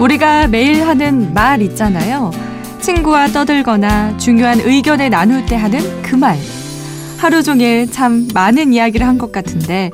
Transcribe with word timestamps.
우리가 0.00 0.46
매일 0.46 0.86
하는 0.86 1.34
말 1.34 1.60
있잖아요. 1.62 2.30
친구와 2.80 3.26
떠들거나 3.28 4.16
중요한 4.16 4.60
의견을 4.60 5.10
나눌 5.10 5.44
때 5.44 5.56
하는 5.56 5.80
그 6.02 6.14
말. 6.14 6.38
하루 7.18 7.42
종일 7.42 7.90
참 7.90 8.28
많은 8.32 8.72
이야기를 8.72 9.04
한 9.06 9.18
것 9.18 9.32
같은데 9.32 9.90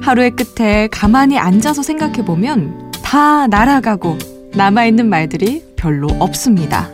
하루의 0.00 0.30
끝에 0.30 0.88
가만히 0.88 1.38
앉아서 1.38 1.82
생각해 1.82 2.24
보면 2.24 2.90
다 3.04 3.46
날아가고 3.46 4.16
남아있는 4.54 5.08
말들이 5.08 5.62
별로 5.76 6.08
없습니다. 6.18 6.88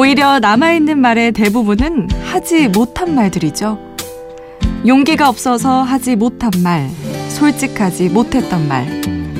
오히려 0.00 0.38
남아있는 0.38 0.96
말의 0.96 1.32
대부분은 1.32 2.08
하지 2.22 2.68
못한 2.68 3.16
말들이죠. 3.16 3.96
용기가 4.86 5.28
없어서 5.28 5.82
하지 5.82 6.14
못한 6.14 6.52
말, 6.62 6.88
솔직하지 7.30 8.10
못했던 8.10 8.68
말, 8.68 8.86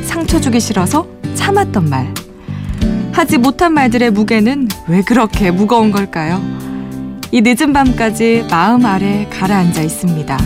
상처 0.02 0.40
주기 0.40 0.58
싫어서 0.58 1.06
참았던 1.36 1.88
말. 1.88 2.12
하지 3.12 3.38
못한 3.38 3.72
말들의 3.72 4.10
무게는 4.10 4.66
왜 4.88 5.02
그렇게 5.02 5.52
무거운 5.52 5.92
걸까요? 5.92 6.42
이 7.30 7.40
늦은 7.40 7.72
밤까지 7.72 8.46
마음 8.50 8.84
아래 8.84 9.28
가라앉아 9.30 9.80
있습니다. 9.80 10.38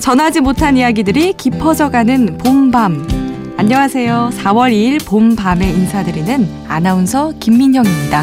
전하지 0.00 0.40
못한 0.40 0.78
이야기들이 0.78 1.34
깊어져가는 1.34 2.38
봄밤. 2.38 3.23
안녕하세요. 3.64 4.28
4월 4.34 4.72
2일 4.72 5.06
봄 5.06 5.34
밤에 5.34 5.66
인사드리는 5.66 6.66
아나운서 6.68 7.32
김민영입니다. 7.40 8.22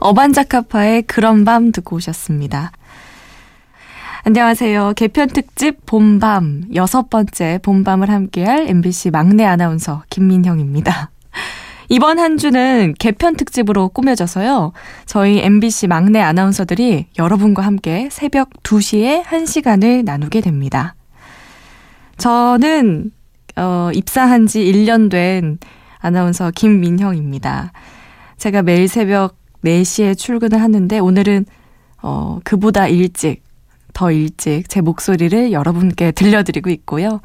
어반자카파의 0.00 1.04
그런 1.04 1.46
밤 1.46 1.72
듣고 1.72 1.96
오셨습니다. 1.96 2.72
안녕하세요. 4.22 4.92
개편 4.96 5.28
특집 5.28 5.86
봄밤 5.86 6.64
여섯 6.74 7.08
번째 7.08 7.58
봄밤을 7.62 8.10
함께할 8.10 8.68
MBC 8.68 9.10
막내 9.10 9.46
아나운서 9.46 10.02
김민형입니다. 10.10 11.10
이번 11.88 12.18
한 12.18 12.36
주는 12.36 12.94
개편 12.98 13.34
특집으로 13.34 13.88
꾸며져서요. 13.88 14.72
저희 15.06 15.38
MBC 15.38 15.86
막내 15.86 16.20
아나운서들이 16.20 17.06
여러분과 17.18 17.62
함께 17.62 18.08
새벽 18.12 18.50
2시에 18.62 19.24
1시간을 19.24 20.04
나누게 20.04 20.42
됩니다. 20.42 20.94
저는 22.18 23.12
어, 23.56 23.90
입사한 23.94 24.46
지 24.46 24.60
1년 24.60 25.10
된 25.10 25.58
아나운서 25.98 26.50
김민형입니다. 26.50 27.72
제가 28.36 28.60
매일 28.60 28.86
새벽 28.86 29.38
4시에 29.64 30.16
출근을 30.16 30.60
하는데 30.60 30.98
오늘은 30.98 31.46
어, 32.02 32.38
그보다 32.44 32.86
일찍, 32.86 33.42
더 33.92 34.10
일찍 34.10 34.68
제 34.68 34.80
목소리를 34.80 35.52
여러분께 35.52 36.12
들려드리고 36.12 36.70
있고요. 36.70 37.20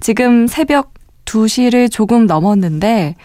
지금 0.00 0.46
새벽 0.46 0.94
2시를 1.24 1.90
조금 1.90 2.26
넘었는데 2.26 3.16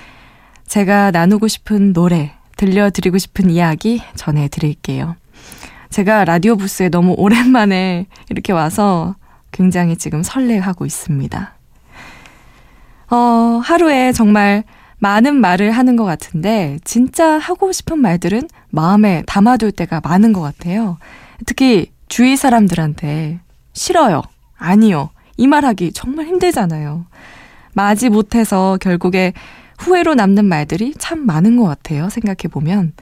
제가 0.67 1.11
나누고 1.11 1.47
싶은 1.47 1.93
노래, 1.93 2.33
들려드리고 2.57 3.17
싶은 3.17 3.49
이야기 3.49 4.01
전해드릴게요. 4.15 5.15
제가 5.89 6.25
라디오 6.25 6.55
부스에 6.57 6.89
너무 6.89 7.13
오랜만에 7.17 8.07
이렇게 8.29 8.51
와서 8.51 9.15
굉장히 9.51 9.95
지금 9.95 10.23
설레하고 10.23 10.85
있습니다. 10.85 11.53
어, 13.11 13.15
하루에 13.63 14.11
정말 14.11 14.63
많은 14.99 15.35
말을 15.35 15.71
하는 15.71 15.95
것 15.95 16.03
같은데 16.03 16.79
진짜 16.83 17.37
하고 17.37 17.71
싶은 17.71 17.99
말들은 17.99 18.47
마음에 18.69 19.23
담아둘 19.27 19.71
때가 19.71 20.01
많은 20.03 20.33
것 20.33 20.41
같아요. 20.41 20.97
특히 21.45 21.91
주위 22.07 22.35
사람들한테 22.35 23.39
싫어요. 23.73 24.21
아니요. 24.57 25.09
이 25.37 25.47
말하기 25.47 25.93
정말 25.93 26.27
힘들잖아요. 26.27 27.05
마지 27.73 28.09
못해서 28.09 28.77
결국에 28.79 29.33
후회로 29.77 30.15
남는 30.15 30.45
말들이 30.45 30.93
참 30.97 31.25
많은 31.25 31.57
것 31.57 31.65
같아요. 31.65 32.09
생각해 32.09 32.49
보면. 32.49 32.93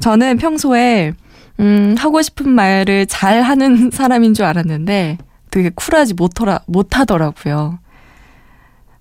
저는 0.00 0.38
평소에, 0.38 1.12
음, 1.60 1.94
하고 1.98 2.22
싶은 2.22 2.48
말을 2.48 3.06
잘 3.06 3.42
하는 3.42 3.90
사람인 3.92 4.34
줄 4.34 4.46
알았는데 4.46 5.18
되게 5.50 5.70
쿨하지 5.70 6.14
못하라, 6.14 6.60
못하더라고요. 6.66 7.78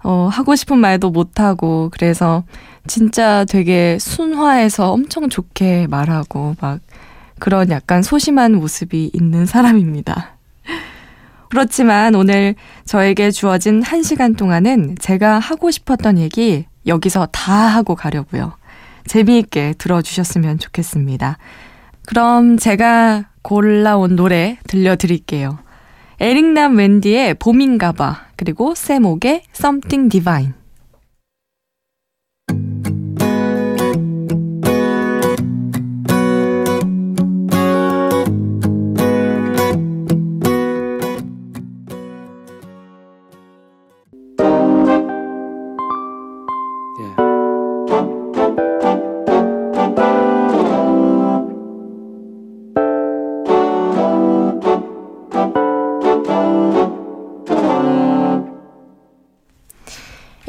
어, 0.04 0.30
하고 0.32 0.56
싶은 0.56 0.78
말도 0.80 1.12
못하고, 1.12 1.90
그래서 1.94 2.44
진짜 2.88 3.46
되게 3.46 3.98
순화해서 4.00 4.92
엄청 4.92 5.30
좋게 5.30 5.88
말하고, 5.88 6.56
막 6.60 6.80
그런 7.42 7.72
약간 7.72 8.04
소심한 8.04 8.54
모습이 8.54 9.10
있는 9.16 9.48
사람입니다. 9.48 10.38
그렇지만 11.50 12.14
오늘 12.14 12.54
저에게 12.86 13.32
주어진 13.32 13.82
한 13.82 14.04
시간 14.04 14.36
동안은 14.36 14.98
제가 15.00 15.40
하고 15.40 15.72
싶었던 15.72 16.20
얘기 16.20 16.66
여기서 16.86 17.26
다 17.32 17.52
하고 17.52 17.96
가려고요. 17.96 18.54
재미있게 19.08 19.74
들어주셨으면 19.80 20.60
좋겠습니다. 20.60 21.40
그럼 22.06 22.58
제가 22.58 23.26
골라온 23.42 24.16
노래 24.16 24.60
들려드릴게요. 24.68 25.58
에릭남 26.20 26.78
웬디의 26.78 27.34
봄인가봐 27.40 28.28
그리고 28.36 28.76
세목의 28.76 29.46
Something 29.56 30.12
Divine 30.12 30.54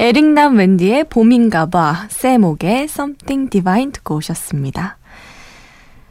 에릭남 0.03 0.57
웬디의 0.57 1.05
봄인가봐, 1.05 2.07
세목의 2.09 2.83
Something 2.83 3.49
Divine 3.49 3.93
듣고 3.93 4.15
오셨습니다. 4.17 4.97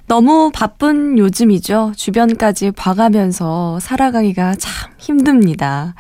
너무 0.07 0.51
바쁜 0.51 1.19
요즘이죠. 1.19 1.93
주변까지 1.95 2.71
봐가면서 2.71 3.81
살아가기가 3.81 4.55
참 4.55 4.91
힘듭니다. 4.97 5.95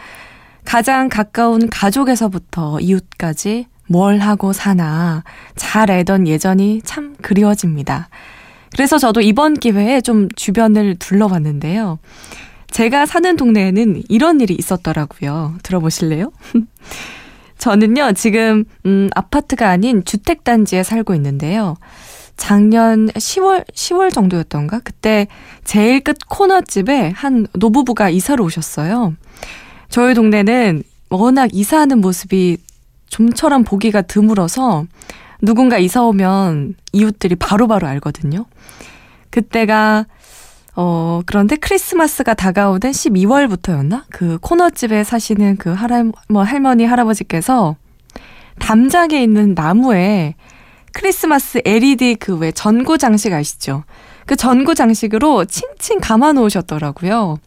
가장 0.65 1.11
가까운 1.11 1.69
가족에서부터 1.69 2.81
이웃까지 2.81 3.67
뭘 3.89 4.21
하고 4.21 4.55
사나 4.55 5.23
잘 5.55 5.91
알던 5.91 6.27
예전이 6.27 6.81
참 6.87 7.15
그리워집니다. 7.21 8.09
그래서 8.75 8.97
저도 8.97 9.21
이번 9.21 9.53
기회에 9.53 10.01
좀 10.01 10.31
주변을 10.35 10.97
둘러봤는데요. 10.99 11.99
제가 12.71 13.05
사는 13.05 13.37
동네에는 13.37 14.05
이런 14.09 14.41
일이 14.41 14.55
있었더라고요. 14.59 15.57
들어보실래요? 15.63 16.33
저는요, 17.63 18.15
지금, 18.15 18.65
음, 18.87 19.09
아파트가 19.15 19.69
아닌 19.69 20.05
주택단지에 20.05 20.83
살고 20.83 21.15
있는데요. 21.15 21.77
작년 22.37 23.07
10월, 23.07 23.65
10월 23.73 24.13
정도였던가? 24.13 24.81
그때 24.81 25.29
제일 25.63 26.01
끝 26.01 26.17
코너집에 26.29 27.11
한 27.11 27.47
노부부가 27.53 28.11
이사를 28.11 28.43
오셨어요. 28.43 29.15
저희 29.91 30.13
동네는 30.15 30.83
워낙 31.09 31.51
이사하는 31.53 32.01
모습이 32.01 32.57
좀처럼 33.07 33.63
보기가 33.63 34.03
드물어서 34.03 34.87
누군가 35.41 35.79
이사 35.79 36.03
오면 36.03 36.75
이웃들이 36.93 37.37
바로바로 37.37 37.79
바로 37.79 37.87
알거든요. 37.93 38.45
그때가 39.31 40.07
어, 40.75 41.21
그런데 41.27 41.57
크리스마스가 41.57 42.35
다가오던 42.35 42.93
12월부터였나? 42.93 44.05
그 44.11 44.39
코너집에 44.41 45.05
사시는 45.05 45.57
그 45.59 45.71
할아, 45.71 46.05
뭐 46.29 46.43
할머니, 46.43 46.85
할아버지께서 46.85 47.77
담장에 48.59 49.23
있는 49.23 49.55
나무에 49.55 50.35
크리스마스 50.93 51.61
LED 51.65 52.17
그 52.17 52.37
왜 52.37 52.53
전구 52.53 52.99
장식 52.99 53.33
아시죠? 53.33 53.85
그 54.27 54.37
전구 54.37 54.75
장식으로 54.75 55.45
칭칭 55.47 56.01
감아 56.01 56.33
놓으셨더라고요. 56.33 57.39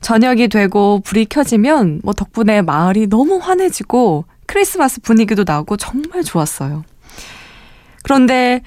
저녁이 0.00 0.48
되고 0.48 1.00
불이 1.04 1.26
켜지면 1.26 2.00
뭐 2.02 2.12
덕분에 2.12 2.62
마을이 2.62 3.06
너무 3.06 3.38
환해지고 3.38 4.24
크리스마스 4.46 5.00
분위기도 5.00 5.44
나고 5.46 5.76
정말 5.76 6.24
좋았어요. 6.24 6.84
그런데 8.02 8.62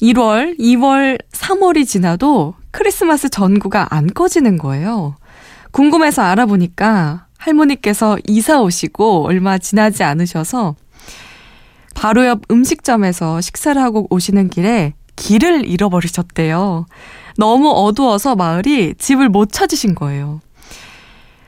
1월, 0.00 0.58
2월, 0.58 1.18
3월이 1.32 1.86
지나도 1.86 2.54
크리스마스 2.70 3.28
전구가 3.28 3.88
안 3.90 4.06
꺼지는 4.06 4.58
거예요. 4.58 5.16
궁금해서 5.70 6.22
알아보니까 6.22 7.26
할머니께서 7.38 8.18
이사 8.26 8.60
오시고 8.60 9.26
얼마 9.26 9.58
지나지 9.58 10.02
않으셔서 10.02 10.74
바로 11.94 12.26
옆 12.26 12.42
음식점에서 12.50 13.40
식사를 13.40 13.80
하고 13.80 14.06
오시는 14.10 14.50
길에 14.50 14.94
길을 15.16 15.66
잃어버리셨대요. 15.66 16.86
너무 17.36 17.70
어두워서 17.70 18.36
마을이 18.36 18.94
집을 18.98 19.28
못 19.28 19.52
찾으신 19.52 19.94
거예요. 19.94 20.40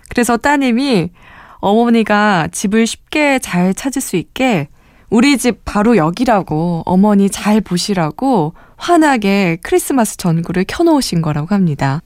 그래서 0.09 0.37
따님이 0.37 1.11
어머니가 1.59 2.49
집을 2.51 2.87
쉽게 2.87 3.39
잘 3.39 3.75
찾을 3.75 4.03
수 4.03 4.17
있게 4.17 4.69
우리 5.09 5.37
집 5.39 5.65
바로 5.65 5.97
여기라고 5.97 6.83
어머니 6.87 7.29
잘 7.29 7.61
보시라고 7.61 8.55
환하게 8.81 9.59
크리스마스 9.63 10.17
전구를 10.17 10.65
켜놓으신 10.67 11.23
거라고 11.23 11.55
합니다. 11.55 12.01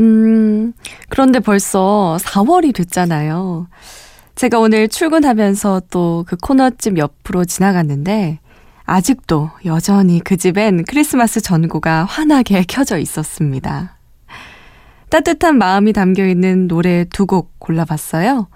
음, 0.00 0.72
그런데 1.08 1.40
벌써 1.40 2.16
4월이 2.20 2.74
됐잖아요. 2.74 3.66
제가 4.34 4.58
오늘 4.58 4.88
출근하면서 4.88 5.82
또 5.90 6.24
그 6.26 6.36
코너집 6.36 6.96
옆으로 6.98 7.44
지나갔는데 7.44 8.38
아직도 8.84 9.50
여전히 9.66 10.20
그 10.20 10.36
집엔 10.36 10.84
크리스마스 10.84 11.40
전구가 11.40 12.04
환하게 12.04 12.64
켜져 12.68 12.98
있었습니다. 12.98 13.96
따뜻한 15.10 15.58
마음이 15.58 15.92
담겨 15.92 16.26
있는 16.26 16.68
노래 16.68 17.04
두 17.04 17.26
곡 17.26 17.58
골라봤어요. 17.58 18.48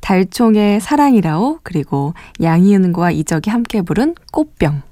달총의 0.00 0.80
사랑이라오 0.80 1.60
그리고 1.62 2.14
양희은과 2.42 3.10
이적이 3.12 3.50
함께 3.50 3.82
부른 3.82 4.14
꽃병. 4.32 4.82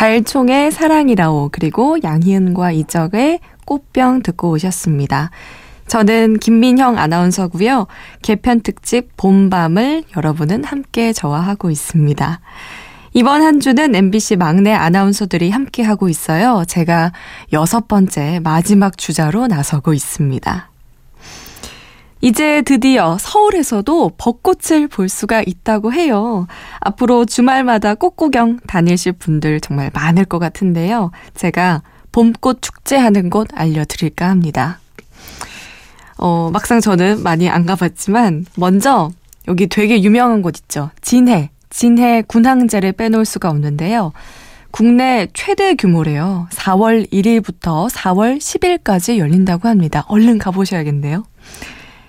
달총의 0.00 0.72
사랑이라오 0.72 1.50
그리고 1.52 1.98
양희은과 2.02 2.72
이적의 2.72 3.40
꽃병 3.66 4.22
듣고 4.22 4.48
오셨습니다. 4.50 5.30
저는 5.88 6.38
김민형 6.38 6.96
아나운서고요. 6.96 7.86
개편 8.22 8.60
특집 8.62 9.14
봄밤을 9.18 10.04
여러분은 10.16 10.64
함께 10.64 11.12
저와 11.12 11.40
하고 11.40 11.70
있습니다. 11.70 12.40
이번 13.12 13.42
한 13.42 13.58
주는 13.58 13.92
MBC 13.92 14.36
막내 14.36 14.72
아나운서들이 14.72 15.50
함께 15.50 15.82
하고 15.82 16.08
있어요. 16.08 16.64
제가 16.68 17.12
여섯 17.52 17.88
번째 17.88 18.38
마지막 18.44 18.96
주자로 18.96 19.48
나서고 19.48 19.94
있습니다. 19.94 20.70
이제 22.20 22.62
드디어 22.62 23.16
서울에서도 23.18 24.12
벚꽃을 24.16 24.86
볼 24.88 25.08
수가 25.08 25.42
있다고 25.44 25.92
해요. 25.92 26.46
앞으로 26.78 27.24
주말마다 27.24 27.94
꽃구경 27.94 28.60
다니실 28.66 29.12
분들 29.12 29.60
정말 29.60 29.90
많을 29.92 30.24
것 30.24 30.38
같은데요. 30.38 31.10
제가 31.34 31.82
봄꽃 32.12 32.62
축제하는 32.62 33.30
곳 33.30 33.48
알려드릴까 33.54 34.28
합니다. 34.28 34.78
어, 36.16 36.50
막상 36.52 36.80
저는 36.80 37.22
많이 37.22 37.48
안 37.48 37.64
가봤지만, 37.64 38.44
먼저 38.56 39.10
여기 39.48 39.66
되게 39.66 40.02
유명한 40.02 40.42
곳 40.42 40.58
있죠. 40.58 40.90
진해. 41.00 41.50
진해 41.70 42.22
군항제를 42.26 42.92
빼놓을 42.92 43.24
수가 43.24 43.48
없는데요. 43.48 44.12
국내 44.70 45.26
최대 45.34 45.74
규모래요. 45.74 46.46
4월 46.52 47.10
1일부터 47.10 47.88
4월 47.90 48.38
10일까지 48.38 49.18
열린다고 49.18 49.68
합니다. 49.68 50.04
얼른 50.08 50.38
가보셔야겠네요. 50.38 51.24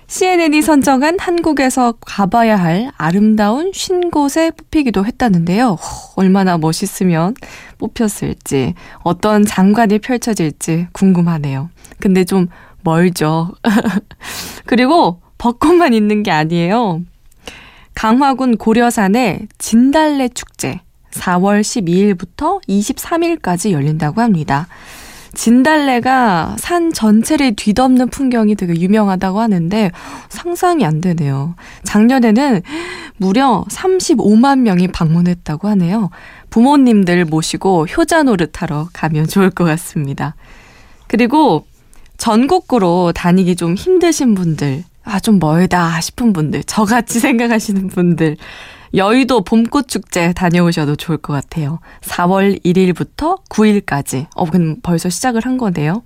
CNN이 0.06 0.60
선정한 0.60 1.18
한국에서 1.18 1.92
가봐야 1.92 2.56
할 2.56 2.92
아름다운 2.98 3.72
쉰 3.72 4.10
곳에 4.10 4.50
뽑히기도 4.50 5.06
했다는데요. 5.06 5.78
얼마나 6.16 6.58
멋있으면 6.58 7.34
뽑혔을지, 7.78 8.74
어떤 8.98 9.46
장관이 9.46 10.00
펼쳐질지 10.00 10.88
궁금하네요. 10.92 11.70
근데 11.98 12.24
좀 12.24 12.48
멀죠. 12.82 13.52
그리고 14.66 15.22
벚꽃만 15.38 15.94
있는 15.94 16.22
게 16.22 16.30
아니에요. 16.30 17.00
강화군 17.94 18.56
고려산의 18.56 19.48
진달래 19.58 20.28
축제 20.28 20.80
4월 21.12 21.60
12일부터 21.60 22.60
23일까지 22.68 23.70
열린다고 23.70 24.20
합니다. 24.20 24.66
진달래가 25.34 26.56
산 26.58 26.92
전체를 26.92 27.56
뒤덮는 27.56 28.08
풍경이 28.08 28.54
되게 28.54 28.78
유명하다고 28.78 29.40
하는데 29.40 29.90
상상이 30.28 30.84
안 30.84 31.00
되네요. 31.00 31.54
작년에는 31.84 32.62
무려 33.16 33.64
35만 33.70 34.60
명이 34.60 34.88
방문했다고 34.88 35.68
하네요. 35.68 36.10
부모님들 36.50 37.24
모시고 37.24 37.86
효자 37.86 38.24
노릇하러 38.24 38.88
가면 38.92 39.26
좋을 39.26 39.50
것 39.50 39.64
같습니다. 39.64 40.34
그리고 41.06 41.66
전국구로 42.18 43.12
다니기 43.14 43.56
좀 43.56 43.74
힘드신 43.74 44.34
분들, 44.34 44.84
아, 45.04 45.18
좀 45.20 45.38
멀다 45.38 46.00
싶은 46.00 46.32
분들, 46.32 46.64
저같이 46.64 47.18
생각하시는 47.20 47.88
분들, 47.88 48.36
여의도 48.94 49.42
봄꽃 49.44 49.88
축제 49.88 50.32
다녀오셔도 50.32 50.96
좋을 50.96 51.18
것 51.18 51.32
같아요. 51.32 51.80
4월 52.02 52.62
1일부터 52.64 53.40
9일까지. 53.48 54.26
어, 54.36 54.44
그럼 54.44 54.76
벌써 54.82 55.08
시작을 55.08 55.46
한 55.46 55.56
거네요. 55.56 56.02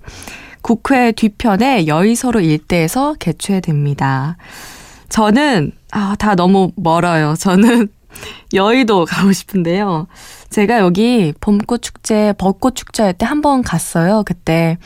국회 0.61 1.11
뒤편에 1.11 1.87
여의서로 1.87 2.39
일대에서 2.39 3.15
개최됩니다. 3.19 4.37
저는 5.09 5.71
아, 5.91 6.15
다 6.17 6.35
너무 6.35 6.71
멀어요. 6.75 7.35
저는 7.37 7.89
여의도 8.53 9.05
가고 9.05 9.31
싶은데요. 9.33 10.07
제가 10.49 10.79
여기 10.79 11.33
봄꽃 11.39 11.81
축제, 11.81 12.33
벚꽃 12.37 12.75
축제 12.75 13.11
때 13.13 13.25
한 13.25 13.41
번 13.41 13.61
갔어요. 13.63 14.23
그때 14.25 14.77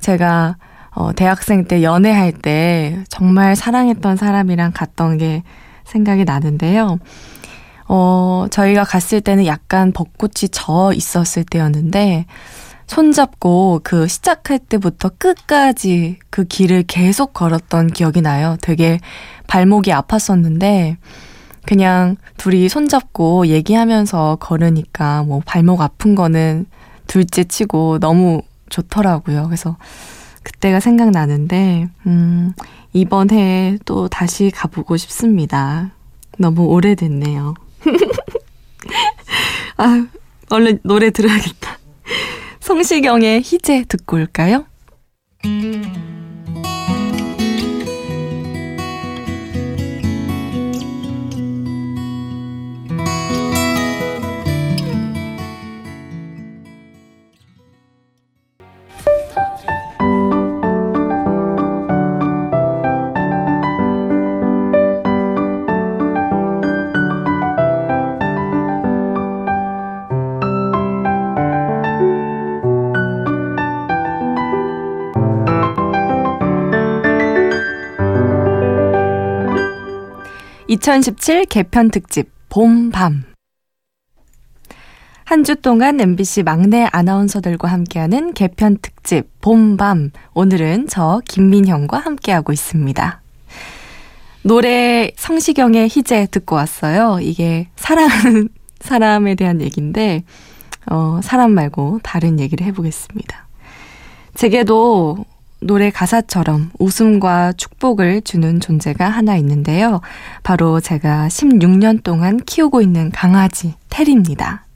제가 0.00 0.56
어, 0.94 1.12
대학생 1.12 1.64
때 1.64 1.82
연애할 1.82 2.32
때 2.32 3.02
정말 3.08 3.56
사랑했던 3.56 4.16
사람이랑 4.16 4.72
갔던 4.72 5.18
게 5.18 5.42
생각이 5.84 6.24
나는데요. 6.24 6.98
어, 7.88 8.46
저희가 8.50 8.84
갔을 8.84 9.20
때는 9.20 9.46
약간 9.46 9.92
벚꽃이 9.92 10.48
져 10.50 10.92
있었을 10.94 11.44
때였는데, 11.44 12.26
손잡고 12.86 13.80
그 13.84 14.06
시작할 14.06 14.58
때부터 14.58 15.10
끝까지 15.10 16.18
그 16.30 16.44
길을 16.44 16.84
계속 16.84 17.32
걸었던 17.32 17.88
기억이 17.88 18.20
나요. 18.20 18.56
되게 18.60 19.00
발목이 19.46 19.90
아팠었는데, 19.90 20.96
그냥 21.64 22.16
둘이 22.36 22.68
손잡고 22.68 23.46
얘기하면서 23.46 24.38
걸으니까 24.40 25.22
뭐 25.22 25.40
발목 25.44 25.80
아픈 25.80 26.14
거는 26.14 26.66
둘째 27.06 27.44
치고 27.44 27.98
너무 27.98 28.42
좋더라고요. 28.68 29.44
그래서 29.44 29.76
그때가 30.42 30.80
생각나는데, 30.80 31.88
음, 32.06 32.52
이번 32.92 33.30
해에 33.30 33.78
또 33.84 34.08
다시 34.08 34.50
가보고 34.50 34.96
싶습니다. 34.96 35.92
너무 36.38 36.64
오래됐네요. 36.66 37.54
아, 39.78 40.06
얼른 40.50 40.80
노래 40.82 41.10
들어야겠다. 41.10 41.78
성시경의 42.60 43.42
희재 43.42 43.84
듣고 43.88 44.16
올까요? 44.16 44.66
2017 80.72 81.44
개편 81.50 81.90
특집 81.90 82.30
봄밤 82.48 83.24
한 85.24 85.44
주 85.44 85.54
동안 85.56 86.00
MBC 86.00 86.44
막내 86.44 86.88
아나운서들과 86.90 87.68
함께하는 87.68 88.32
개편 88.32 88.78
특집 88.80 89.28
봄밤 89.42 90.12
오늘은 90.32 90.86
저 90.88 91.20
김민형과 91.28 91.98
함께하고 91.98 92.54
있습니다. 92.54 93.20
노래 94.44 95.12
성시경의 95.16 95.88
희재 95.90 96.28
듣고 96.30 96.56
왔어요. 96.56 97.18
이게 97.20 97.68
사랑하는 97.76 98.48
사람에 98.80 99.34
대한 99.34 99.60
얘기인데, 99.60 100.24
어, 100.90 101.20
사람 101.22 101.52
말고 101.52 102.00
다른 102.02 102.40
얘기를 102.40 102.66
해보겠습니다. 102.66 103.46
제게도 104.34 105.26
노래 105.62 105.90
가사처럼 105.90 106.70
웃음과 106.78 107.52
축복을 107.52 108.22
주는 108.22 108.60
존재가 108.60 109.08
하나 109.08 109.36
있는데요. 109.36 110.00
바로 110.42 110.80
제가 110.80 111.28
16년 111.28 112.02
동안 112.02 112.38
키우고 112.38 112.82
있는 112.82 113.10
강아지, 113.10 113.74
테리입니다. 113.90 114.66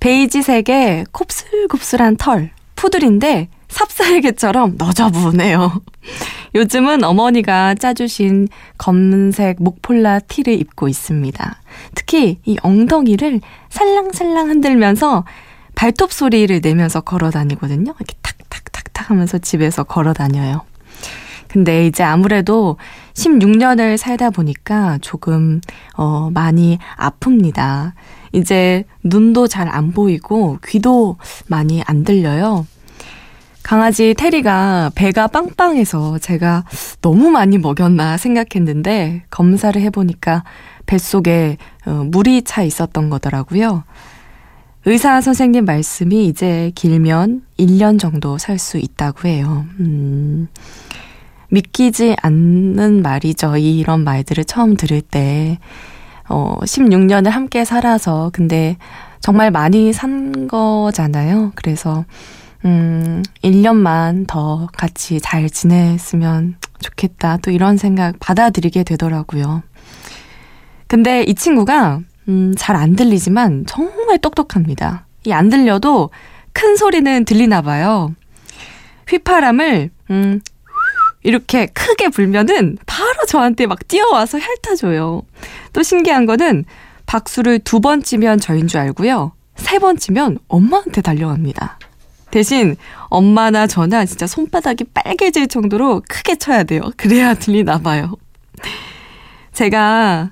베이지색의 0.00 1.06
곱슬곱슬한 1.12 2.16
털, 2.16 2.50
푸들인데 2.76 3.48
삽살개처럼 3.68 4.74
너저분해요. 4.78 5.82
요즘은 6.54 7.04
어머니가 7.04 7.74
짜주신 7.74 8.48
검은색 8.78 9.62
목폴라 9.62 10.20
티를 10.20 10.54
입고 10.54 10.88
있습니다. 10.88 11.60
특히 11.94 12.38
이 12.44 12.56
엉덩이를 12.62 13.40
살랑살랑 13.68 14.48
흔들면서 14.48 15.24
발톱 15.76 16.12
소리를 16.12 16.60
내면서 16.62 17.00
걸어 17.00 17.30
다니거든요. 17.30 17.94
이렇게 17.96 18.14
탁탁탁탁 18.92 19.10
하면서 19.10 19.38
집에서 19.38 19.82
걸어 19.84 20.12
다녀요. 20.12 20.62
근데 21.48 21.86
이제 21.86 22.04
아무래도 22.04 22.76
16년을 23.14 23.96
살다 23.96 24.30
보니까 24.30 24.98
조금, 25.00 25.60
어, 25.96 26.30
많이 26.32 26.78
아픕니다. 26.96 27.92
이제 28.32 28.84
눈도 29.02 29.48
잘 29.48 29.68
안 29.68 29.90
보이고 29.92 30.58
귀도 30.64 31.16
많이 31.48 31.82
안 31.86 32.04
들려요. 32.04 32.66
강아지 33.64 34.14
테리가 34.14 34.92
배가 34.94 35.26
빵빵해서 35.26 36.18
제가 36.18 36.64
너무 37.02 37.30
많이 37.30 37.58
먹였나 37.58 38.16
생각했는데 38.16 39.24
검사를 39.30 39.80
해보니까 39.80 40.44
뱃속에 40.86 41.56
어, 41.86 41.90
물이 42.10 42.42
차 42.42 42.62
있었던 42.62 43.10
거더라고요. 43.10 43.82
의사 44.86 45.20
선생님 45.20 45.64
말씀이 45.66 46.26
이제 46.26 46.72
길면 46.74 47.42
1년 47.58 47.98
정도 47.98 48.38
살 48.38 48.58
수 48.58 48.78
있다고 48.78 49.28
해요. 49.28 49.66
음, 49.80 50.48
믿기지 51.50 52.16
않는 52.22 53.02
말이죠. 53.02 53.56
이런 53.58 54.04
말들을 54.04 54.44
처음 54.44 54.76
들을 54.76 55.00
때. 55.02 55.58
어, 56.28 56.56
16년을 56.62 57.28
함께 57.30 57.64
살아서, 57.64 58.30
근데 58.32 58.76
정말 59.20 59.50
많이 59.50 59.92
산 59.92 60.46
거잖아요. 60.48 61.52
그래서, 61.56 62.04
음, 62.64 63.22
1년만 63.42 64.26
더 64.28 64.68
같이 64.72 65.20
잘 65.20 65.50
지냈으면 65.50 66.54
좋겠다. 66.78 67.38
또 67.38 67.50
이런 67.50 67.76
생각 67.76 68.18
받아들이게 68.20 68.84
되더라고요. 68.84 69.62
근데 70.86 71.22
이 71.24 71.34
친구가, 71.34 72.00
음, 72.30 72.54
잘 72.56 72.76
안 72.76 72.94
들리지만 72.96 73.64
정말 73.66 74.18
똑똑합니다. 74.18 75.06
이 75.26 75.32
안 75.32 75.48
들려도 75.50 76.10
큰 76.52 76.76
소리는 76.76 77.24
들리나 77.24 77.60
봐요. 77.62 78.14
휘파람을, 79.08 79.90
음, 80.10 80.40
이렇게 81.22 81.66
크게 81.66 82.08
불면은 82.08 82.78
바로 82.86 83.26
저한테 83.28 83.66
막 83.66 83.86
뛰어와서 83.88 84.38
핥아줘요. 84.38 85.22
또 85.72 85.82
신기한 85.82 86.24
거는 86.26 86.64
박수를 87.06 87.58
두 87.58 87.80
번 87.80 88.02
치면 88.02 88.38
저인 88.40 88.68
줄 88.68 88.80
알고요. 88.80 89.32
세 89.56 89.78
번 89.78 89.98
치면 89.98 90.38
엄마한테 90.48 91.02
달려갑니다. 91.02 91.78
대신 92.30 92.76
엄마나 93.08 93.66
저나 93.66 94.04
진짜 94.06 94.26
손바닥이 94.26 94.84
빨개질 94.94 95.48
정도로 95.48 96.02
크게 96.08 96.36
쳐야 96.36 96.62
돼요. 96.62 96.80
그래야 96.96 97.34
들리나 97.34 97.78
봐요. 97.78 98.14
제가 99.52 100.30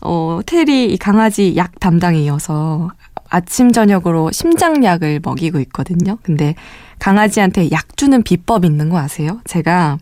어 0.00 0.40
테리 0.46 0.92
이 0.92 0.96
강아지 0.96 1.56
약 1.56 1.78
담당이어서 1.80 2.90
아침 3.28 3.70
저녁으로 3.70 4.30
심장약을 4.32 5.20
먹이고 5.22 5.60
있거든요. 5.60 6.18
근데 6.22 6.54
강아지한테 6.98 7.70
약 7.70 7.96
주는 7.96 8.22
비법 8.22 8.64
있는 8.64 8.88
거 8.88 8.98
아세요? 8.98 9.40
제가 9.44 9.98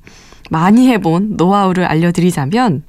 많이 0.50 0.88
해본 0.88 1.34
노하우를 1.36 1.84
알려드리자면 1.84 2.84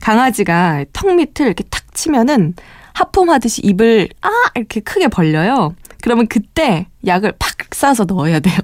강아지가 0.00 0.84
턱 0.92 1.14
밑을 1.14 1.46
이렇게 1.46 1.64
탁 1.64 1.94
치면은 1.94 2.54
하품하듯이 2.94 3.62
입을 3.62 4.08
아 4.22 4.30
이렇게 4.54 4.80
크게 4.80 5.08
벌려요. 5.08 5.74
그러면 6.02 6.26
그때 6.26 6.86
약을 7.06 7.34
팍 7.38 7.74
싸서 7.74 8.04
넣어야 8.04 8.40
돼요. 8.40 8.58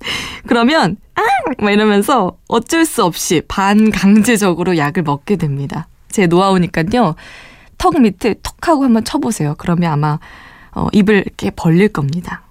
그러면 0.46 0.96
아! 1.14 1.70
이러면서 1.70 2.38
어쩔 2.48 2.84
수 2.84 3.04
없이 3.04 3.42
반강제적으로 3.46 4.76
약을 4.76 5.02
먹게 5.02 5.36
됩니다. 5.36 5.88
제 6.10 6.26
노하우니까요. 6.26 7.14
턱 7.78 7.98
밑을 8.00 8.36
턱 8.42 8.68
하고 8.68 8.84
한번 8.84 9.04
쳐보세요. 9.04 9.54
그러면 9.58 9.92
아마 9.92 10.18
어, 10.72 10.88
입을 10.92 11.22
이렇게 11.26 11.50
벌릴 11.50 11.88
겁니다. 11.88 12.42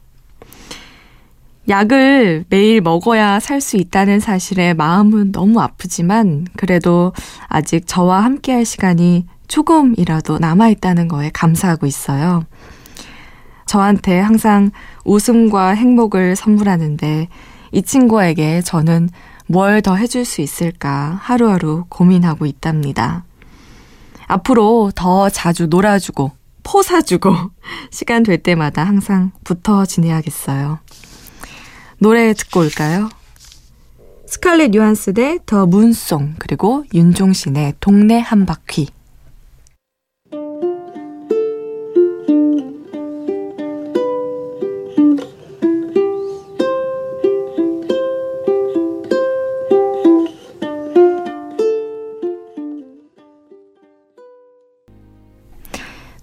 약을 1.67 2.45
매일 2.49 2.81
먹어야 2.81 3.39
살 3.39 3.61
수 3.61 3.77
있다는 3.77 4.19
사실에 4.19 4.73
마음은 4.73 5.31
너무 5.31 5.61
아프지만 5.61 6.47
그래도 6.57 7.13
아직 7.47 7.85
저와 7.85 8.23
함께 8.23 8.53
할 8.53 8.65
시간이 8.65 9.27
조금이라도 9.47 10.39
남아있다는 10.39 11.07
거에 11.07 11.29
감사하고 11.31 11.85
있어요. 11.85 12.45
저한테 13.67 14.19
항상 14.19 14.71
웃음과 15.05 15.69
행복을 15.71 16.35
선물하는데 16.35 17.27
이 17.71 17.81
친구에게 17.83 18.61
저는 18.61 19.09
뭘 19.45 19.81
더 19.81 19.95
해줄 19.95 20.25
수 20.25 20.41
있을까 20.41 21.19
하루하루 21.21 21.85
고민하고 21.89 22.47
있답니다. 22.47 23.23
앞으로 24.29 24.91
더 24.95 25.27
자주 25.29 25.65
놀아주고 25.67 26.31
포사주고 26.63 27.35
시간 27.91 28.23
될 28.23 28.37
때마다 28.37 28.83
항상 28.83 29.31
붙어 29.43 29.85
지내야겠어요. 29.85 30.79
노래 31.97 32.31
듣고 32.33 32.61
올까요? 32.61 33.09
스칼렛 34.27 34.75
요한스 34.75 35.13
대 35.13 35.39
더 35.45 35.65
문송 35.65 36.35
그리고 36.37 36.85
윤종신의 36.93 37.73
동네 37.79 38.19
한 38.19 38.45
바퀴 38.45 38.87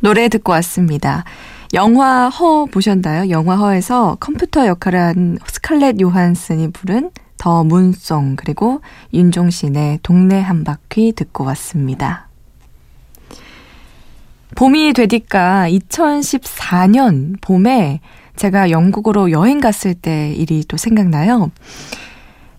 노래 0.06 0.28
듣고 0.28 0.52
왔습니다. 0.52 1.24
영화 1.74 2.28
허 2.28 2.66
보셨나요? 2.66 3.28
영화 3.28 3.56
허에서 3.56 4.16
컴퓨터 4.20 4.68
역할을 4.68 5.00
한 5.00 5.38
스칼렛 5.44 6.00
요한슨이 6.00 6.70
부른 6.70 7.10
더 7.36 7.64
문송 7.64 8.36
그리고 8.36 8.82
윤종신의 9.12 9.98
동네 10.04 10.40
한 10.40 10.62
바퀴 10.62 11.10
듣고 11.10 11.42
왔습니다. 11.46 12.28
봄이 14.54 14.92
되니까 14.92 15.66
2014년 15.70 17.40
봄에 17.40 17.98
제가 18.36 18.70
영국으로 18.70 19.32
여행 19.32 19.58
갔을 19.60 19.94
때 19.94 20.32
일이 20.36 20.62
또 20.68 20.76
생각나요. 20.76 21.50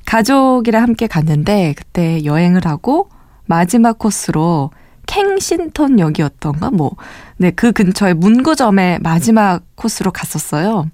가족이랑 0.06 0.84
함께 0.84 1.08
갔는데 1.08 1.76
그때 1.78 2.26
여행을 2.26 2.66
하고 2.66 3.08
마지막 3.46 4.00
코스로 4.00 4.72
켄싱턴역이었던가 5.08 6.72
뭐, 6.72 6.92
네, 7.38 7.52
그 7.52 7.72
근처에 7.72 8.14
문구점의 8.14 9.00
마지막 9.02 9.64
코스로 9.76 10.12
갔었어요. 10.12 10.90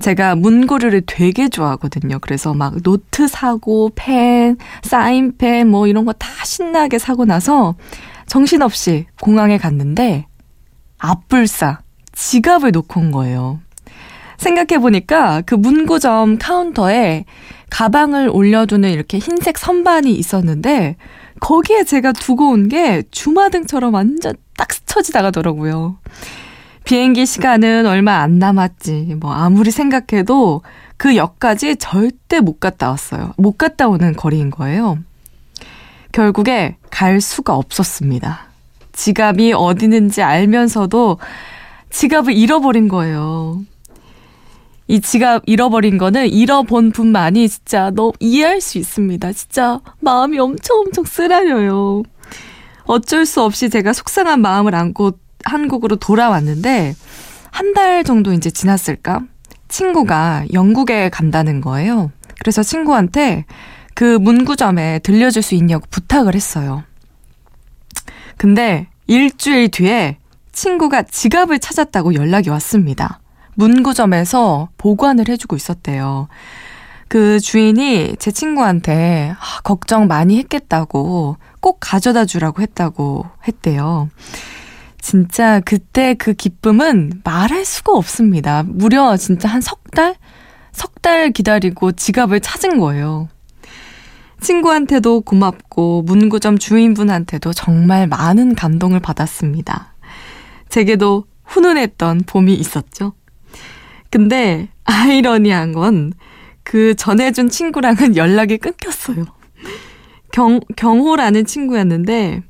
제가 0.00 0.34
문구류를 0.34 1.02
되게 1.06 1.48
좋아하거든요. 1.48 2.18
그래서 2.20 2.52
막 2.52 2.82
노트 2.82 3.28
사고, 3.28 3.90
펜, 3.94 4.56
사인펜, 4.82 5.68
뭐 5.68 5.86
이런 5.86 6.04
거 6.04 6.12
다 6.12 6.28
신나게 6.44 6.98
사고 6.98 7.24
나서 7.24 7.76
정신없이 8.26 9.06
공항에 9.20 9.56
갔는데, 9.56 10.26
아뿔싸, 10.98 11.80
지갑을 12.12 12.72
놓고 12.72 13.00
온 13.00 13.10
거예요. 13.12 13.60
생각해보니까 14.38 15.42
그 15.42 15.54
문구점 15.54 16.38
카운터에 16.38 17.24
가방을 17.70 18.28
올려두는 18.32 18.90
이렇게 18.90 19.18
흰색 19.18 19.58
선반이 19.58 20.12
있었는데, 20.14 20.96
거기에 21.40 21.84
제가 21.84 22.12
두고 22.12 22.50
온 22.50 22.68
게 22.68 23.02
주마등처럼 23.10 23.94
완전 23.94 24.34
딱 24.56 24.72
스쳐지 24.72 25.12
나가더라고요. 25.12 25.98
비행기 26.84 27.26
시간은 27.26 27.86
얼마 27.86 28.18
안 28.20 28.38
남았지. 28.38 29.16
뭐 29.20 29.32
아무리 29.32 29.70
생각해도 29.70 30.62
그 30.96 31.16
역까지 31.16 31.76
절대 31.76 32.40
못 32.40 32.60
갔다 32.60 32.90
왔어요. 32.90 33.32
못 33.36 33.58
갔다 33.58 33.88
오는 33.88 34.14
거리인 34.14 34.50
거예요. 34.50 34.98
결국에 36.12 36.76
갈 36.90 37.20
수가 37.20 37.54
없었습니다. 37.56 38.46
지갑이 38.92 39.52
어디 39.54 39.86
있는지 39.86 40.22
알면서도 40.22 41.18
지갑을 41.90 42.32
잃어버린 42.34 42.88
거예요. 42.88 43.60
이 44.86 45.00
지갑 45.00 45.42
잃어버린 45.46 45.96
거는 45.98 46.28
잃어본 46.28 46.92
분만이 46.92 47.48
진짜 47.48 47.90
너무 47.90 48.12
이해할 48.20 48.60
수 48.60 48.78
있습니다. 48.78 49.32
진짜 49.32 49.80
마음이 50.00 50.38
엄청 50.38 50.80
엄청 50.80 51.04
쓰라려요. 51.04 52.02
어쩔 52.84 53.24
수 53.24 53.42
없이 53.42 53.70
제가 53.70 53.92
속상한 53.94 54.40
마음을 54.42 54.74
안고 54.74 55.12
한국으로 55.44 55.96
돌아왔는데 55.96 56.94
한 57.50 57.72
달 57.72 58.04
정도 58.04 58.32
이제 58.32 58.50
지났을까? 58.50 59.22
친구가 59.68 60.44
영국에 60.52 61.08
간다는 61.08 61.60
거예요. 61.60 62.10
그래서 62.40 62.62
친구한테 62.62 63.46
그 63.94 64.18
문구점에 64.18 64.98
들려줄 65.00 65.42
수 65.42 65.54
있냐고 65.54 65.86
부탁을 65.88 66.34
했어요. 66.34 66.82
근데 68.36 68.88
일주일 69.06 69.70
뒤에 69.70 70.18
친구가 70.52 71.02
지갑을 71.02 71.58
찾았다고 71.60 72.14
연락이 72.14 72.50
왔습니다. 72.50 73.20
문구점에서 73.54 74.68
보관을 74.78 75.28
해주고 75.28 75.56
있었대요. 75.56 76.28
그 77.08 77.38
주인이 77.38 78.16
제 78.18 78.30
친구한테 78.30 79.34
아, 79.38 79.60
걱정 79.62 80.06
많이 80.06 80.38
했겠다고 80.38 81.36
꼭 81.60 81.78
가져다 81.80 82.24
주라고 82.24 82.62
했다고 82.62 83.26
했대요. 83.46 84.08
진짜 85.00 85.60
그때 85.60 86.14
그 86.14 86.32
기쁨은 86.32 87.20
말할 87.24 87.64
수가 87.64 87.92
없습니다. 87.92 88.62
무려 88.66 89.16
진짜 89.16 89.48
한 89.48 89.60
석 89.60 89.90
달? 89.92 90.16
석 90.72 90.94
달 91.02 91.30
기다리고 91.30 91.92
지갑을 91.92 92.40
찾은 92.40 92.78
거예요. 92.80 93.28
친구한테도 94.40 95.20
고맙고 95.20 96.02
문구점 96.02 96.58
주인분한테도 96.58 97.52
정말 97.52 98.06
많은 98.06 98.54
감동을 98.54 99.00
받았습니다. 99.00 99.94
제게도 100.68 101.24
훈훈했던 101.44 102.22
봄이 102.26 102.54
있었죠. 102.54 103.12
근데 104.14 104.68
아이러니한 104.84 105.72
건 105.72 106.12
그 106.64 106.94
전해준 106.96 107.50
친구랑은 107.50 108.16
연락이 108.16 108.58
끊겼어요. 108.58 109.26
경, 110.32 110.58
경호라는 110.74 111.44
친구였는데 111.44 112.42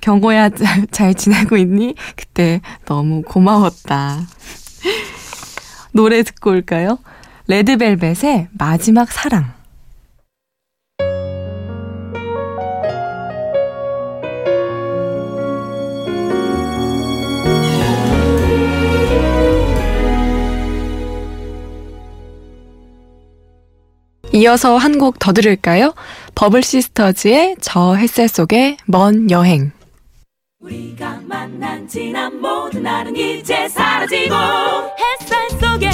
경호야 0.00 0.50
잘 0.92 1.14
지내고 1.14 1.56
있니? 1.56 1.96
그때 2.14 2.60
너무 2.84 3.22
고마웠다. 3.22 4.20
노래 5.92 6.22
듣고 6.22 6.50
올까요? 6.50 6.98
레드벨벳의 7.48 8.48
마지막 8.52 9.10
사랑. 9.10 9.55
이어서 24.36 24.76
한 24.76 24.98
곡 24.98 25.18
더 25.18 25.32
들을까요? 25.32 25.94
버블 26.34 26.62
시스터즈의 26.62 27.56
저 27.60 27.94
햇살 27.94 28.28
속의 28.28 28.76
먼 28.86 29.30
여행. 29.30 29.72
우리가 30.60 31.20
만난 31.26 31.88
지난 31.88 32.40
모든 32.40 32.82
날은 32.82 33.16
이제 33.16 33.66
사라지고 33.68 34.34
햇살 34.34 35.50
속에 35.60 35.88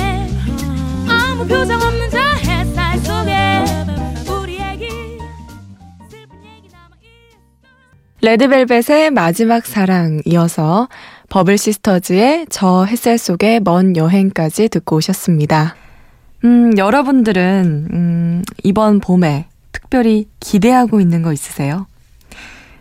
아무 1.08 1.46
표정 1.46 1.80
없는 1.80 2.11
저 2.11 2.18
햇살 2.18 2.99
속에 2.99 3.64
우리 4.32 4.54
얘기 4.54 4.88
슬픈 6.11 6.37
얘기 6.44 6.68
남아 6.72 6.96
레드벨벳의 8.22 9.11
마지막 9.11 9.66
사랑 9.66 10.20
이어서 10.25 10.88
버블 11.28 11.58
시스터즈의 11.58 12.46
저 12.50 12.84
햇살 12.84 13.18
속의 13.18 13.61
먼 13.61 13.96
여행까지 13.96 14.68
듣고 14.68 14.96
오셨습니다. 14.96 15.76
음, 16.44 16.76
여러분들은, 16.76 17.88
음, 17.92 18.42
이번 18.64 19.00
봄에 19.00 19.46
특별히 19.70 20.28
기대하고 20.40 21.00
있는 21.00 21.22
거 21.22 21.32
있으세요? 21.32 21.87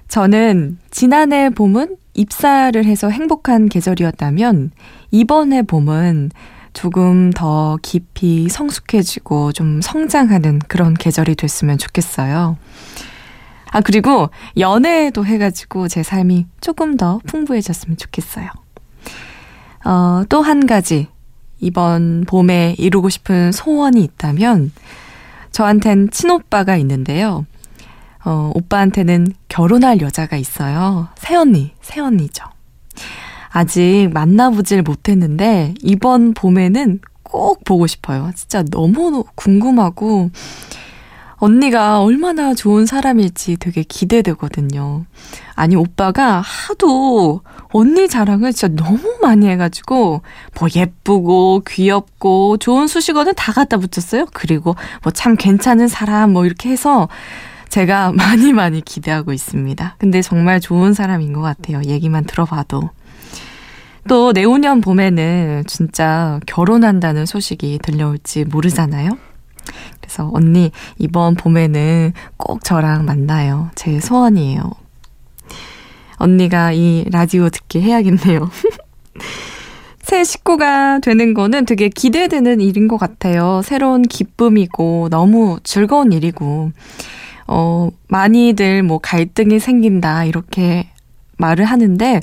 저는 0.08 0.77
지난해 0.89 1.50
봄은 1.50 1.98
입사를 2.13 2.84
해서 2.84 3.10
행복한 3.10 3.70
계절이었다면, 3.70 4.72
이번에 5.12 5.62
봄은 5.62 6.32
조금 6.74 7.32
더 7.32 7.78
깊이 7.82 8.50
성숙해지고 8.50 9.52
좀 9.52 9.82
성장하는 9.82 10.60
그런 10.67 10.93
계절이 10.93 11.36
됐으면 11.36 11.78
좋겠어요. 11.78 12.58
아, 13.74 13.82
그리고 13.82 14.30
연애도 14.58 15.26
해가지고 15.26 15.88
제 15.88 16.02
삶이 16.04 16.47
조금 16.62 16.97
더 16.97 17.19
풍부해졌으면 17.26 17.97
좋겠어요. 17.97 18.50
어, 19.86 20.24
또 20.30 20.41
한 20.41 20.65
가지 20.65 21.08
이번 21.62 22.26
봄에 22.28 22.76
이루고 22.78 23.10
싶은 23.10 23.52
소원이 23.52 24.04
있다면 24.04 24.71
저한텐 25.52 26.10
친오빠가 26.10 26.76
있는데요. 26.78 27.45
어, 28.24 28.52
오빠한테는 28.54 29.34
결혼할 29.47 30.02
여자가 30.02 30.38
있어요. 30.38 31.08
새언니, 31.15 31.74
새언니죠. 31.82 32.43
아직 33.50 34.10
만나보질 34.13 34.82
못했는데 34.82 35.74
이번 35.82 36.34
봄에는 36.34 37.00
꼭 37.24 37.63
보고 37.63 37.88
싶어요. 37.88 38.32
진짜 38.36 38.63
너무 38.63 39.24
궁금하고 39.36 40.32
언니가 41.36 42.02
얼마나 42.02 42.54
좋은 42.54 42.86
사람일지 42.86 43.58
되게 43.58 43.82
기대되거든요. 43.82 45.06
아니, 45.56 45.76
오빠가 45.76 46.39
하도 46.39 47.41
언니 47.73 48.07
자랑을 48.07 48.53
진짜 48.53 48.73
너무 48.84 49.17
많이 49.21 49.47
해가지고, 49.47 50.21
뭐 50.60 50.67
예쁘고, 50.75 51.63
귀엽고, 51.67 52.57
좋은 52.57 52.88
수식어는 52.88 53.34
다 53.36 53.51
갖다 53.53 53.77
붙였어요. 53.77 54.25
그리고 54.34 54.75
뭐 55.03 55.12
참 55.13 55.36
괜찮은 55.36 55.88
사람, 55.88 56.34
뭐 56.34 56.45
이렇게 56.45 56.69
해서 56.69 57.07
제가 57.69 58.12
많이 58.17 58.53
많이 58.53 58.81
기대하고 58.81 59.31
있습니다. 59.34 59.95
근데 59.97 60.21
정말 60.21 60.60
좋은 60.60 60.93
사람인 60.93 61.31
것 61.34 61.41
같아요. 61.41 61.81
얘기만 61.86 62.25
들어봐도. 62.25 62.89
또 64.07 64.31
내후년 64.34 64.81
봄에는 64.81 65.63
진짜 65.67 66.39
결혼한다는 66.47 67.25
소식이 67.25 67.79
들려올지 67.84 68.45
모르잖아요. 68.45 69.12
그래서 70.01 70.29
언니 70.34 70.71
이번 70.97 71.36
봄에는 71.36 72.13
꼭 72.36 72.63
저랑 72.63 73.05
만나요. 73.05 73.69
제 73.75 73.99
소원이에요. 73.99 74.71
언니가 76.21 76.71
이 76.71 77.05
라디오 77.12 77.49
듣게 77.49 77.81
해야겠네요. 77.81 78.49
새 80.03 80.23
식구가 80.23 80.99
되는 80.99 81.34
거는 81.34 81.65
되게 81.65 81.89
기대되는 81.89 82.62
일인 82.62 82.88
것 82.88 82.97
같아요. 82.97 83.62
새로운 83.63 84.03
기쁨이고 84.03 85.10
너무 85.10 85.60
즐거운 85.63 86.12
일이고 86.12 86.71
어 87.47 87.89
많이들 88.07 88.84
뭐 88.84 88.99
갈등이 88.99 89.60
생긴다 89.60 90.25
이렇게 90.25 90.89
말을 91.38 91.65
하는데 91.65 92.19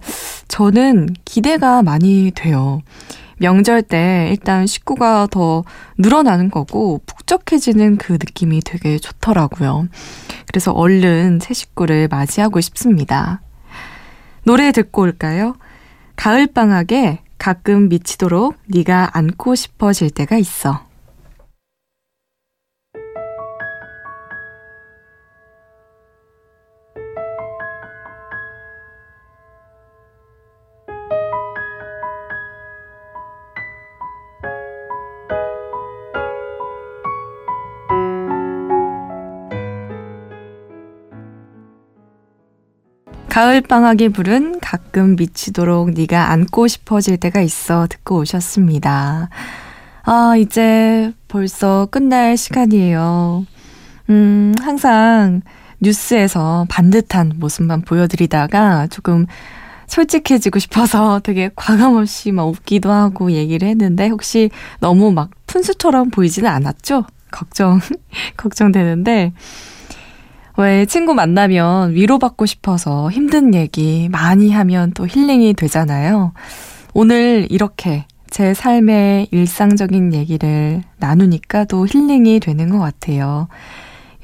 저는 0.48 1.08
기대가 1.24 1.82
많이 1.82 2.30
돼요. 2.34 2.82
명절 3.38 3.82
때 3.82 4.28
일단 4.30 4.66
식구가 4.66 5.28
더 5.30 5.64
늘어나는 5.96 6.50
거고 6.50 7.00
북적해지는 7.06 7.96
그 7.96 8.12
느낌이 8.12 8.61
되게 8.64 8.98
좋더라고요. 8.98 9.88
그래서 10.46 10.72
얼른 10.72 11.40
새 11.40 11.54
식구를 11.54 12.08
맞이하고 12.08 12.61
싶습니다. 12.61 13.40
노래 14.48 14.72
듣고 14.72 15.02
올까요? 15.02 15.56
가을방학에 16.16 17.18
가끔 17.37 17.90
미치도록 17.90 18.56
네가 18.68 19.11
안고 19.12 19.54
싶어질 19.54 20.08
때가 20.08 20.38
있어. 20.38 20.88
가을 43.38 43.61
방학이 43.61 44.09
부른 44.09 44.59
가끔 44.59 45.14
미치도록 45.14 45.92
네가 45.92 46.33
안고 46.33 46.66
싶어질 46.66 47.18
때가 47.18 47.40
있어 47.40 47.87
듣고 47.87 48.16
오셨습니다. 48.16 49.29
아, 50.03 50.35
이제 50.37 51.12
벌써 51.29 51.87
끝날 51.88 52.37
시간이에요. 52.37 53.46
음, 54.11 54.55
항상 54.61 55.42
뉴스에서 55.79 56.66
반듯한 56.68 57.35
모습만 57.37 57.83
보여드리다가 57.83 58.88
조금 58.88 59.27
솔직해지고 59.87 60.59
싶어서 60.59 61.20
되게 61.22 61.48
과감없이 61.55 62.33
막 62.33 62.48
웃기도 62.48 62.90
하고 62.90 63.31
얘기를 63.31 63.68
했는데 63.68 64.09
혹시 64.09 64.51
너무 64.81 65.12
막 65.12 65.31
푼수처럼 65.46 66.11
보이지는 66.11 66.51
않았죠? 66.51 67.05
걱정, 67.31 67.79
걱정되는데, 68.37 69.33
왜 70.59 70.87
친구 70.87 71.14
만나면 71.14 71.94
위로받고 71.94 72.44
싶어서 72.44 73.12
힘든 73.12 73.55
얘기 73.55 74.09
많이 74.11 74.51
하면 74.51 74.90
또 74.92 75.07
힐링이 75.07 75.55
되잖아요. 75.55 76.33
오늘 76.94 77.47
이렇게 77.49 78.07
제 78.29 78.55
삶의 78.55 79.29
일상적인 79.31 80.12
얘기를 80.14 80.83
나누니까 80.97 81.64
또 81.66 81.87
힐링이 81.87 82.40
되는 82.40 82.71
것 82.71 82.81
같아요. 82.81 83.47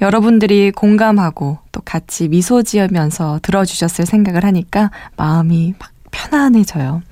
여러분들이 0.00 0.72
공감하고 0.72 1.58
또 1.70 1.80
같이 1.82 2.26
미소 2.26 2.64
지으면서 2.64 3.38
들어주셨을 3.42 4.04
생각을 4.04 4.44
하니까 4.44 4.90
마음이 5.16 5.74
막 5.78 5.92
편안해져요. 6.10 7.02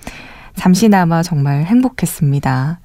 잠시나마 0.57 1.23
정말 1.23 1.63
행복했습니다. 1.63 2.81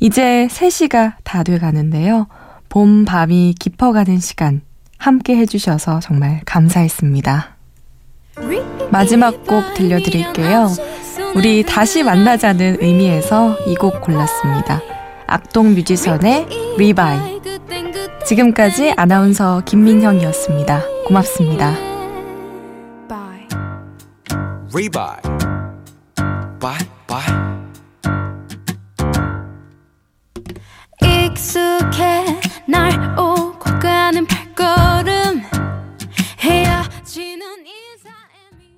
이제 0.00 0.48
3시가 0.50 1.14
다 1.22 1.44
돼 1.44 1.58
가는데요. 1.58 2.26
봄, 2.68 3.04
밤이 3.04 3.54
깊어가는 3.60 4.18
시간 4.18 4.60
함께 5.02 5.36
해주셔서 5.36 5.98
정말 5.98 6.40
감사했습니다. 6.46 7.56
마지막 8.92 9.44
곡 9.48 9.74
들려드릴게요. 9.74 10.68
우리 11.34 11.64
다시 11.64 12.04
만나자는 12.04 12.76
의미에서 12.80 13.56
이 13.66 13.74
곡 13.74 14.00
골랐습니다. 14.00 14.80
악동 15.26 15.74
뮤지션의 15.74 16.46
RE-BYE. 16.78 17.40
지금까지 18.24 18.92
아나운서 18.96 19.62
김민형이었습니다. 19.64 20.82
고맙습니다. 21.08 21.74
RE-BYE. 24.72 25.16
바이 26.60 26.78
바이. 27.08 27.24
익숙해 31.26 32.40
날 32.68 33.18
오고 33.18 33.58
가는 33.80 34.24
발걸. 34.26 34.91